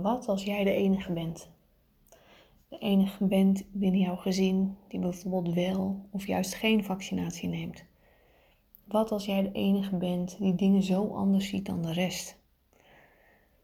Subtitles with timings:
[0.00, 1.50] Wat als jij de enige bent?
[2.68, 7.84] De enige bent binnen jouw gezin die bijvoorbeeld wel of juist geen vaccinatie neemt.
[8.84, 12.38] Wat als jij de enige bent die dingen zo anders ziet dan de rest?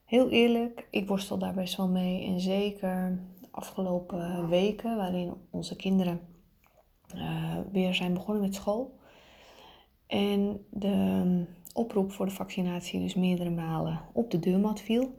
[0.05, 2.27] Heel eerlijk, ik worstel daar best wel mee.
[2.27, 6.21] En zeker de afgelopen weken, waarin onze kinderen
[7.15, 8.99] uh, weer zijn begonnen met school.
[10.07, 15.17] En de oproep voor de vaccinatie dus meerdere malen op de deurmat viel.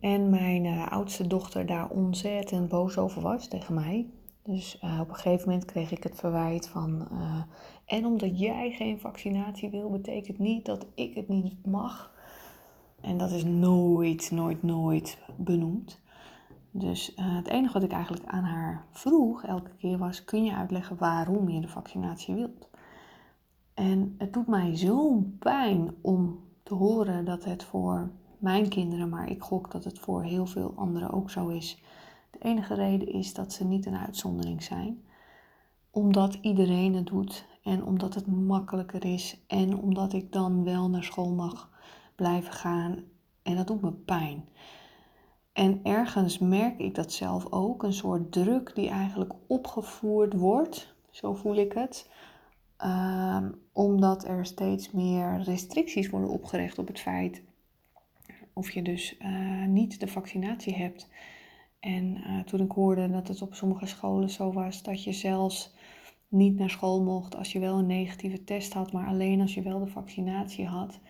[0.00, 4.06] En mijn uh, oudste dochter daar ontzettend boos over was tegen mij.
[4.42, 7.08] Dus uh, op een gegeven moment kreeg ik het verwijt van.
[7.12, 7.42] Uh,
[7.84, 12.12] en omdat jij geen vaccinatie wil, betekent niet dat ik het niet mag.
[13.00, 16.00] En dat is nooit, nooit, nooit benoemd.
[16.70, 20.96] Dus het enige wat ik eigenlijk aan haar vroeg elke keer was: kun je uitleggen
[20.98, 22.68] waarom je de vaccinatie wilt?
[23.74, 29.30] En het doet mij zo'n pijn om te horen dat het voor mijn kinderen, maar
[29.30, 31.82] ik gok dat het voor heel veel anderen ook zo is.
[32.30, 35.04] De enige reden is dat ze niet een uitzondering zijn.
[35.90, 41.04] Omdat iedereen het doet en omdat het makkelijker is en omdat ik dan wel naar
[41.04, 41.70] school mag
[42.14, 43.02] blijven gaan.
[43.42, 44.48] En dat doet me pijn.
[45.52, 51.34] En ergens merk ik dat zelf ook, een soort druk die eigenlijk opgevoerd wordt, zo
[51.34, 52.10] voel ik het,
[52.84, 57.42] um, omdat er steeds meer restricties worden opgelegd op het feit
[58.52, 61.08] of je dus uh, niet de vaccinatie hebt.
[61.80, 65.74] En uh, toen ik hoorde dat het op sommige scholen zo was dat je zelfs
[66.28, 69.62] niet naar school mocht als je wel een negatieve test had, maar alleen als je
[69.62, 71.00] wel de vaccinatie had.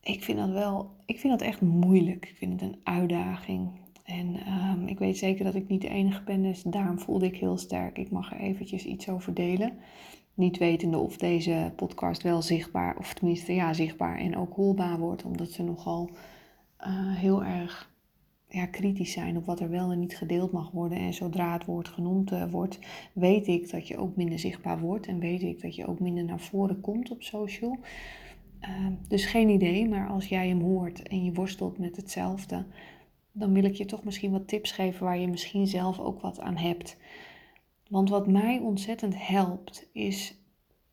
[0.00, 2.28] Ik vind dat wel, ik vind dat echt moeilijk.
[2.28, 3.70] Ik vind het een uitdaging.
[4.04, 7.36] En um, ik weet zeker dat ik niet de enige ben, dus daarom voelde ik
[7.36, 7.98] heel sterk.
[7.98, 9.78] Ik mag er eventjes iets over delen.
[10.34, 15.24] Niet wetende of deze podcast wel zichtbaar, of tenminste ja, zichtbaar en ook hoorbaar wordt,
[15.24, 16.10] omdat ze nogal
[16.80, 17.92] uh, heel erg
[18.48, 20.98] ja, kritisch zijn op wat er wel en niet gedeeld mag worden.
[20.98, 22.78] En zodra het woord genoemd uh, wordt,
[23.12, 26.24] weet ik dat je ook minder zichtbaar wordt en weet ik dat je ook minder
[26.24, 27.78] naar voren komt op social.
[28.60, 32.66] Uh, dus geen idee, maar als jij hem hoort en je worstelt met hetzelfde,
[33.32, 36.40] dan wil ik je toch misschien wat tips geven waar je misschien zelf ook wat
[36.40, 36.96] aan hebt.
[37.94, 40.38] Want wat mij ontzettend helpt, is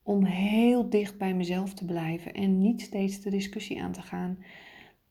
[0.03, 4.37] om heel dicht bij mezelf te blijven en niet steeds de discussie aan te gaan.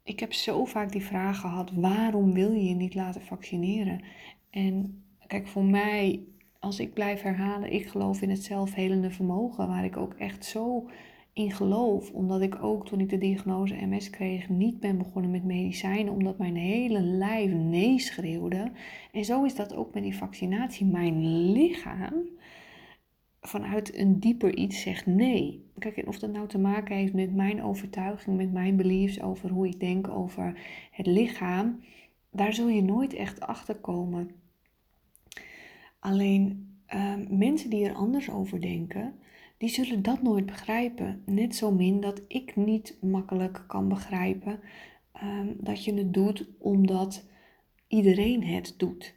[0.02, 4.04] Ik heb zo vaak die vraag gehad: waarom wil je je niet laten vaccineren?
[4.50, 6.20] En kijk, voor mij,
[6.58, 10.90] als ik blijf herhalen, ik geloof in het zelfhelende vermogen, waar ik ook echt zo
[11.32, 12.10] in geloof.
[12.10, 16.12] Omdat ik ook toen ik de diagnose MS kreeg niet ben begonnen met medicijnen.
[16.12, 18.70] Omdat mijn hele lijf nee schreeuwde.
[19.12, 20.86] En zo is dat ook met die vaccinatie.
[20.86, 22.14] Mijn lichaam
[23.40, 25.64] vanuit een dieper iets zegt nee.
[25.78, 29.66] Kijk, of dat nou te maken heeft met mijn overtuiging, met mijn beliefs over hoe
[29.66, 30.58] ik denk over
[30.90, 31.80] het lichaam.
[32.30, 34.30] Daar zul je nooit echt achter komen.
[35.98, 39.14] Alleen uh, mensen die er anders over denken,
[39.60, 41.22] die zullen dat nooit begrijpen.
[41.26, 44.60] Net zo min dat ik niet makkelijk kan begrijpen
[45.22, 47.26] um, dat je het doet omdat
[47.88, 49.14] iedereen het doet.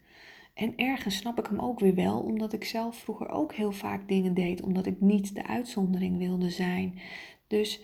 [0.54, 4.08] En ergens snap ik hem ook weer wel, omdat ik zelf vroeger ook heel vaak
[4.08, 7.00] dingen deed, omdat ik niet de uitzondering wilde zijn.
[7.48, 7.82] Dus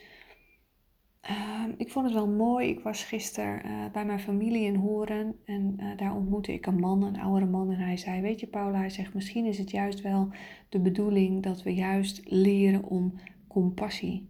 [1.22, 2.68] Ehm, ik vond het wel mooi.
[2.68, 6.80] Ik was gisteren uh, bij mijn familie in Horen en uh, daar ontmoette ik een
[6.80, 7.72] man, een oudere man.
[7.72, 10.30] En hij zei: Weet je, Paula, hij zegt: Misschien is het juist wel
[10.70, 13.14] de bedoeling dat we juist leren om
[13.48, 14.28] compassie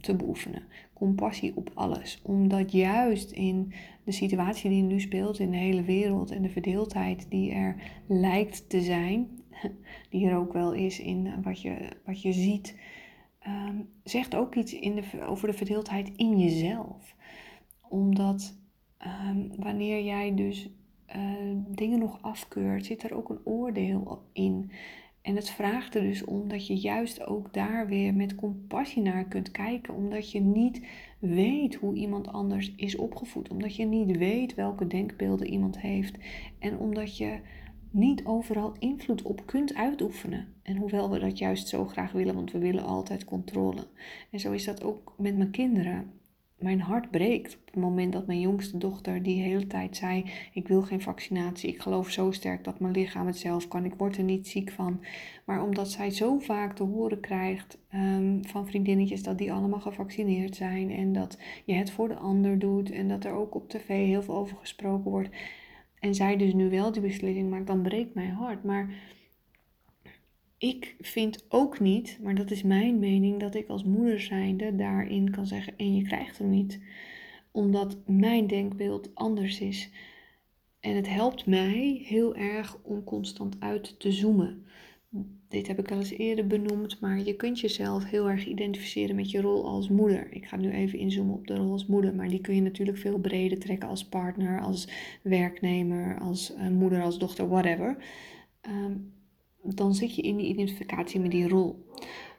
[0.00, 0.62] te beoefenen.
[0.92, 2.20] Compassie op alles.
[2.22, 3.72] Omdat juist in
[4.04, 8.68] de situatie die nu speelt in de hele wereld en de verdeeldheid die er lijkt
[8.68, 9.28] te zijn,
[10.10, 12.76] die er ook wel is in wat je, wat je ziet
[13.46, 17.14] um, zegt ook iets in de, over de verdeeldheid in jezelf.
[17.88, 18.54] Omdat
[19.28, 20.70] um, wanneer jij dus
[21.16, 24.70] uh, dingen nog afkeurt, zit er ook een oordeel in.
[25.22, 29.24] En het vraagt er dus om dat je juist ook daar weer met compassie naar
[29.24, 30.86] kunt kijken, omdat je niet
[31.18, 36.16] weet hoe iemand anders is opgevoed, omdat je niet weet welke denkbeelden iemand heeft
[36.58, 37.40] en omdat je
[37.92, 40.54] niet overal invloed op kunt uitoefenen.
[40.62, 43.86] En hoewel we dat juist zo graag willen, want we willen altijd controle.
[44.30, 46.10] En zo is dat ook met mijn kinderen.
[46.58, 50.68] Mijn hart breekt op het moment dat mijn jongste dochter die hele tijd zei: Ik
[50.68, 51.68] wil geen vaccinatie.
[51.68, 53.84] Ik geloof zo sterk dat mijn lichaam het zelf kan.
[53.84, 55.00] Ik word er niet ziek van.
[55.44, 60.56] Maar omdat zij zo vaak te horen krijgt um, van vriendinnetjes dat die allemaal gevaccineerd
[60.56, 60.90] zijn.
[60.90, 62.90] En dat je het voor de ander doet.
[62.90, 65.30] En dat er ook op tv heel veel over gesproken wordt
[66.02, 68.64] en zij dus nu wel die beslissing maakt, dan breekt mijn hart.
[68.64, 68.94] Maar
[70.58, 75.30] ik vind ook niet, maar dat is mijn mening, dat ik als moeder zijnde daarin
[75.30, 76.80] kan zeggen: en je krijgt hem niet.
[77.50, 79.90] omdat mijn denkbeeld anders is.
[80.80, 84.66] En het helpt mij heel erg om constant uit te zoomen.
[85.52, 89.30] Dit heb ik al eens eerder benoemd, maar je kunt jezelf heel erg identificeren met
[89.30, 90.26] je rol als moeder.
[90.30, 92.98] Ik ga nu even inzoomen op de rol als moeder, maar die kun je natuurlijk
[92.98, 94.88] veel breder trekken als partner, als
[95.22, 97.96] werknemer, als uh, moeder, als dochter, whatever.
[98.60, 98.96] Ehm,
[99.62, 101.86] dan zit je in die identificatie met die rol.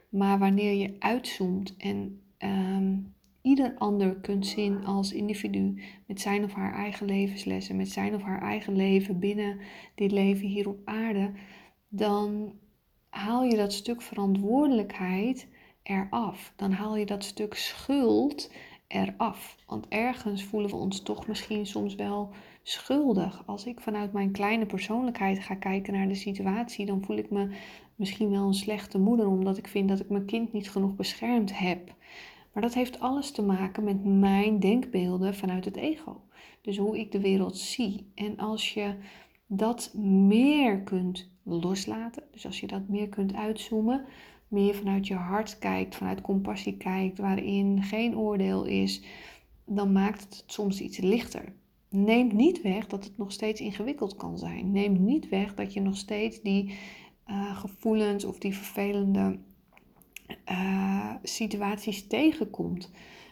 [0.08, 2.96] Maar wanneer je uitzoomt en ehm,
[3.42, 8.22] ieder ander kunt zien als individu met zijn of haar eigen levenslessen, met zijn of
[8.22, 9.58] haar eigen leven binnen
[9.94, 11.30] dit leven hier op aarde,
[11.88, 12.52] dan
[13.14, 15.48] haal je dat stuk verantwoordelijkheid
[15.82, 16.52] eraf.
[16.56, 18.52] Dan haal je dat stuk schuld
[18.86, 19.56] eraf.
[19.66, 22.30] Want ergens voelen we ons toch misschien soms wel
[22.62, 23.42] schuldig.
[23.46, 27.56] Als ik vanuit mijn kleine persoonlijkheid ga kijken naar de situatie, dan voel ik me
[27.96, 31.58] misschien wel een slechte moeder, omdat ik vind dat ik mijn kind niet genoeg beschermd
[31.58, 31.94] heb.
[32.52, 36.20] Maar dat heeft alles te maken met mijn denkbeelden vanuit het ego.
[36.62, 38.10] Dus hoe ik de wereld zie.
[38.14, 38.94] En als je
[39.46, 44.04] dat meer kunt loslaten, dus als je dat meer kunt uitzoomen,
[44.48, 49.02] meer vanuit je hart kijkt, vanuit compassie kijkt, waarin geen oordeel is,
[49.66, 51.52] dan maakt het soms iets lichter.
[51.88, 54.72] Neemt niet weg dat het nog steeds ingewikkeld kan zijn.
[54.72, 56.78] Neemt niet weg dat je nog steeds die
[57.26, 59.38] uh, gevoelens of die vervelende
[60.50, 62.90] uh, situaties tegenkomt.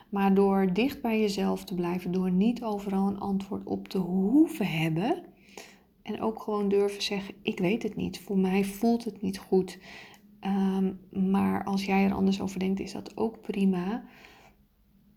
[0.08, 4.66] Maar door dicht bij jezelf te blijven, door niet overal een antwoord op te hoeven
[4.66, 5.22] hebben.
[6.02, 8.20] En ook gewoon durven zeggen: Ik weet het niet.
[8.20, 9.78] Voor mij voelt het niet goed.
[10.44, 11.00] Um,
[11.30, 14.04] maar als jij er anders over denkt, is dat ook prima.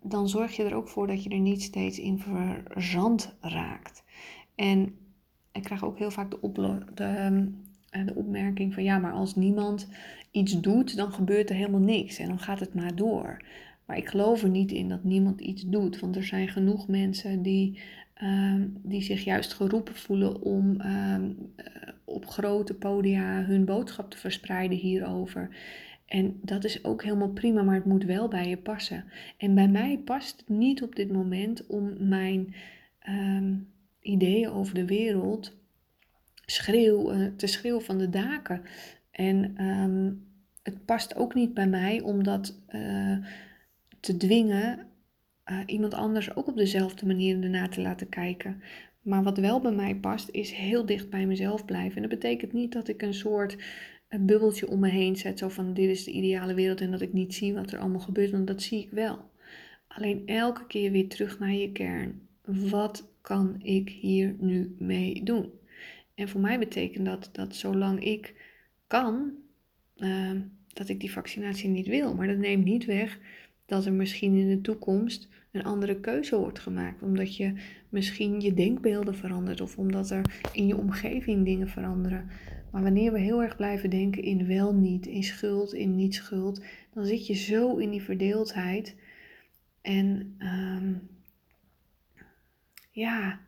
[0.02, 4.04] Dan zorg je er ook voor dat je er niet steeds in verzand raakt.
[4.56, 4.96] En
[5.52, 9.88] ik krijg ook heel vaak de, de, ehm, de opmerking van ja, maar als niemand
[10.32, 13.44] iets doet, dan gebeurt er helemaal niks en dan gaat het maar door.
[13.86, 17.42] Maar ik geloof er niet in dat niemand iets doet, want er zijn genoeg mensen
[17.42, 17.80] die,
[18.16, 21.66] ehm, die zich juist geroepen voelen om ehm, eh,
[22.04, 25.50] op grote podia hun boodschap te verspreiden hierover.
[26.06, 29.06] En dat is ook helemaal prima, maar het moet wel bij je passen.
[29.38, 32.56] En bij mij past het niet op dit moment om mijn
[33.00, 33.54] ehm,
[34.00, 35.58] ideeën over de wereld
[36.46, 38.62] schreeuw, uh, te schreeuwen van de daken.
[39.12, 39.56] En
[40.66, 43.18] het past ook niet bij mij om dat uh,
[44.00, 44.80] te dwingen
[45.52, 48.62] uh, iemand anders ook op dezelfde manier ernaar te laten kijken.
[49.02, 51.96] Maar wat wel bij mij past, is heel dicht bij mezelf blijven.
[51.96, 53.58] En dat betekent niet dat ik een soort
[54.10, 57.02] een bubbeltje om me heen zet, zo van dit is de ideale wereld en dat
[57.02, 59.30] ik niet zie wat er allemaal gebeurt, want dat zie ik wel.
[59.88, 62.28] Alleen elke keer weer terug naar je kern.
[62.46, 65.52] Wat kan ik hier nu mee doen?
[66.16, 68.34] En voor mij betekent dat dat zolang ik
[68.88, 69.32] kan,
[69.98, 70.42] ehm,
[70.74, 72.16] dat ik die vaccinatie niet wil.
[72.16, 73.20] Maar dat neemt niet weg
[73.66, 77.02] dat er misschien in de toekomst een andere keuze wordt gemaakt.
[77.02, 77.54] Omdat je
[77.90, 80.22] misschien je denkbeelden verandert of omdat er
[80.52, 82.30] in je omgeving dingen veranderen.
[82.72, 86.64] Maar wanneer we heel erg blijven denken in wel niet, in schuld, in niet schuld,
[86.94, 88.96] dan zit je zo in die verdeeldheid.
[89.82, 90.94] En ehm,
[92.92, 93.40] ja,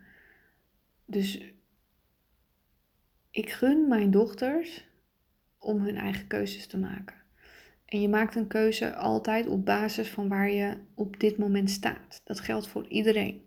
[1.06, 1.54] dus
[3.32, 4.86] ik gun mijn dochters
[5.58, 7.16] om hun eigen keuzes te maken.
[7.88, 12.22] En je maakt een keuze altijd op basis van waar je op dit moment staat.
[12.24, 13.42] Dat geldt voor iedereen.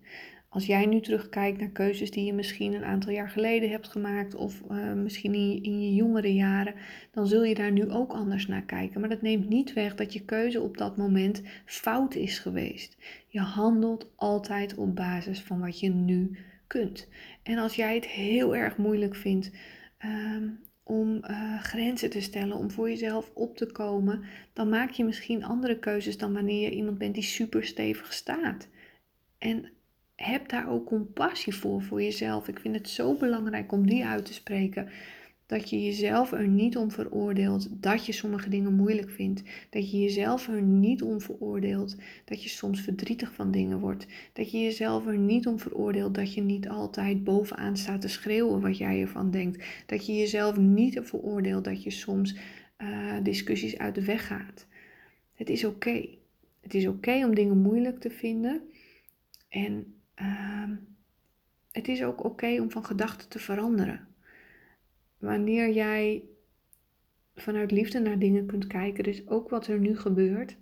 [0.48, 4.34] Als jij nu terugkijkt naar keuzes die je misschien een aantal jaar geleden hebt gemaakt,
[4.34, 6.74] of uh, misschien in, in je jongere jaren,
[7.10, 9.00] dan zul je daar nu ook anders naar kijken.
[9.00, 12.96] Maar dat neemt niet weg dat je keuze op dat moment fout is geweest.
[13.28, 17.08] Je handelt altijd op basis van wat je nu kunt.
[17.42, 19.50] En als jij het heel erg moeilijk vindt
[20.00, 20.48] Ehm,
[20.90, 25.44] om uh, grenzen te stellen, om voor jezelf op te komen, dan maak je misschien
[25.44, 28.68] andere keuzes dan wanneer je iemand bent die super stevig staat.
[29.38, 29.70] En
[30.14, 32.48] heb daar ook compassie voor voor jezelf.
[32.48, 34.88] Ik vind het zo belangrijk om die uit te spreken
[35.50, 39.42] dat je jezelf er niet om veroordeelt dat je sommige dingen moeilijk vindt.
[39.70, 44.06] Dat je jezelf er niet om veroordeelt dat je soms verdrietig van dingen wordt.
[44.32, 48.60] Dat je jezelf er niet om veroordeelt dat je niet altijd bovenaan staat te schreeuwen
[48.60, 49.64] wat jij ervan denkt.
[49.86, 52.36] Dat je jezelf niet veroordeelt dat je soms
[52.78, 54.66] uh, discussies uit de weg gaat.
[55.34, 56.08] Het is oké.
[56.60, 58.62] Het is oké om dingen moeilijk te vinden.
[59.48, 60.70] En uh,
[61.72, 64.09] het is ook oké om van gedachten te veranderen
[65.20, 66.22] wanneer jij
[67.34, 70.56] vanuit liefde naar dingen kunt kijken, dus ook wat er nu gebeurt,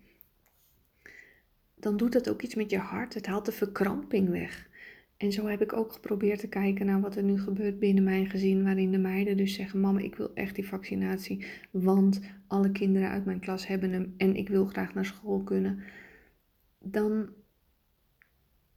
[1.74, 3.14] dan doet dat ook iets met je hart.
[3.14, 4.68] Het haalt de verkramping weg.
[5.16, 8.26] En zo heb ik ook geprobeerd te kijken naar wat er nu gebeurt binnen mijn
[8.26, 13.08] gezin, waarin de meiden dus zeggen: Mama, ik wil echt die vaccinatie, want alle kinderen
[13.08, 15.82] uit mijn klas hebben hem en ik wil graag naar school kunnen.
[16.78, 17.28] Dan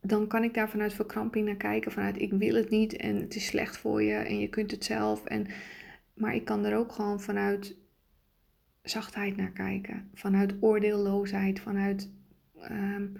[0.01, 1.91] dan kan ik daar vanuit verkramping naar kijken.
[1.91, 4.85] Vanuit ik wil het niet en het is slecht voor je en je kunt het
[4.85, 5.25] zelf.
[5.25, 5.47] En,
[6.13, 7.75] maar ik kan er ook gewoon vanuit
[8.83, 10.09] zachtheid naar kijken.
[10.13, 12.11] Vanuit oordeelloosheid, vanuit
[12.71, 13.17] um,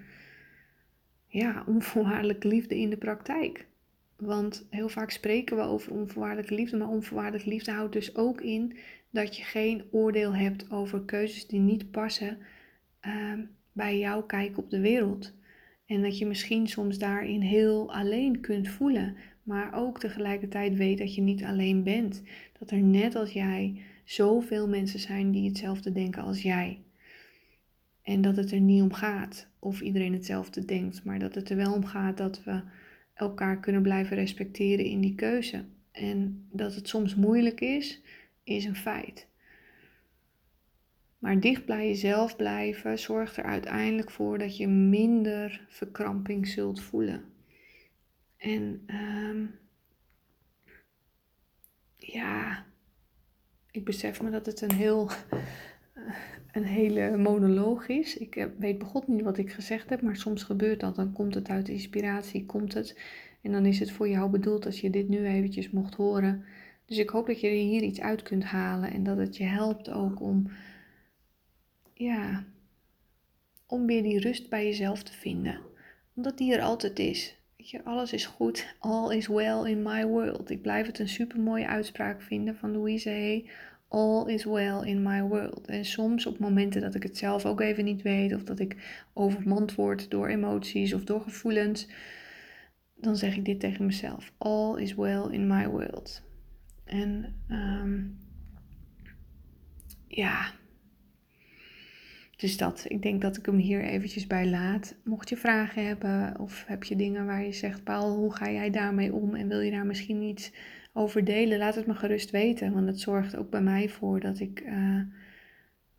[1.28, 3.68] ja, onvoorwaardelijke liefde in de praktijk.
[4.16, 8.78] Want heel vaak spreken we over onvoorwaardelijke liefde, maar onvoorwaardelijke liefde houdt dus ook in
[9.10, 12.38] dat je geen oordeel hebt over keuzes die niet passen
[13.08, 15.34] um, bij jouw kijk op de wereld.
[15.92, 21.16] En dat je misschien soms daarin heel alleen kunt voelen, maar ook tegelijkertijd weet dat
[21.16, 22.24] je niet alleen bent.
[22.60, 26.82] Dat er net als jij zoveel mensen zijn die hetzelfde denken als jij.
[28.02, 31.56] En dat het er niet om gaat of iedereen hetzelfde denkt, maar dat het er
[31.56, 32.62] wel om gaat dat we
[33.14, 35.66] elkaar kunnen blijven respecteren in die keuze.
[35.92, 38.02] En dat het soms moeilijk is,
[38.44, 39.31] is een feit.
[41.22, 47.24] Maar dicht bij jezelf blijven zorgt er uiteindelijk voor dat je minder verkramping zult voelen.
[48.38, 49.60] En um,
[51.96, 52.66] ja,
[53.72, 55.10] ik besef me dat het een heel
[56.51, 58.18] een hele monoloog is.
[58.18, 60.96] Ik weet begot niet wat ik gezegd heb, maar soms gebeurt dat.
[60.96, 63.00] Dan komt het uit inspiratie, komt het.
[63.42, 66.44] En dan is het voor jou bedoeld als je dit nu eventjes mocht horen.
[66.86, 69.90] Dus ik hoop dat je hier iets uit kunt halen en dat het je helpt
[69.90, 70.51] ook om,
[72.03, 72.46] ja,
[73.67, 75.60] om weer die rust bij jezelf te vinden.
[76.15, 77.36] Omdat die er altijd is.
[77.58, 80.50] Weet je, alles is goed, all is well in my world.
[80.50, 83.50] Ik blijf het een super mooie uitspraak vinden van Louise Hay
[83.91, 85.67] all is well in my world.
[85.67, 89.03] En soms op momenten dat ik het zelf ook even niet weet, of dat ik
[89.13, 91.88] overmand word door emoties of door gevoelens,
[92.96, 96.24] dan zeg ik dit tegen mezelf: All is well in my world.
[96.84, 98.20] En um,
[100.08, 100.51] ja,
[102.42, 102.86] dus dat.
[102.88, 104.96] Ik denk dat ik hem hier eventjes bij laat.
[105.04, 108.70] Mocht je vragen hebben of heb je dingen waar je zegt, Paul, hoe ga jij
[108.70, 110.52] daarmee om en wil je daar misschien iets
[110.94, 112.74] over delen, laat het me gerust weten.
[112.74, 114.64] Want het zorgt ook bij mij voor dat ik.
[114.66, 115.02] Uh,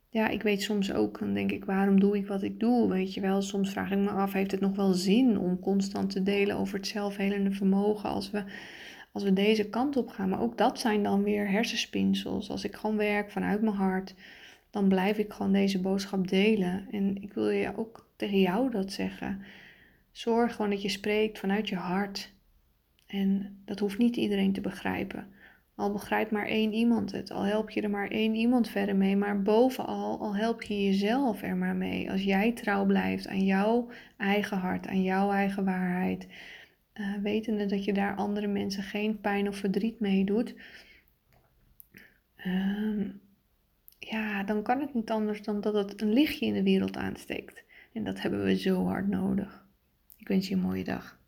[0.09, 2.89] ja, ik weet soms ook, dan denk ik, waarom doe ik wat ik doe?
[2.89, 6.09] Weet je wel, soms vraag ik me af, heeft het nog wel zin om constant
[6.09, 8.43] te delen over het zelfhelende vermogen als we,
[9.11, 10.29] als we deze kant op gaan?
[10.29, 12.49] Maar ook dat zijn dan weer hersenspinsels.
[12.49, 14.15] Als ik gewoon werk vanuit mijn hart,
[14.73, 16.87] dan blijf ik gewoon deze boodschap delen.
[16.91, 19.41] En ik wil je ook tegen jou dat zeggen.
[20.11, 22.33] Zorg gewoon dat je spreekt vanuit je hart.
[23.07, 25.27] En dat hoeft niet iedereen te begrijpen.
[25.75, 29.15] Al begrijpt maar één iemand het, al help je er maar één iemand verder mee,
[29.15, 32.11] maar bovenal, al help je jezelf er maar mee.
[32.11, 36.27] Als jij trouw blijft aan jouw eigen hart, aan jouw eigen waarheid,
[36.93, 40.55] uh, wetende dat je daar andere mensen geen pijn of verdriet mee doet,
[42.45, 43.09] uh,
[44.09, 47.63] ja, dan kan het niet anders dan dat het een lichtje in de wereld aansteekt.
[47.93, 49.65] En dat hebben we zo hard nodig.
[50.17, 51.21] Ik wens je een mooie dag.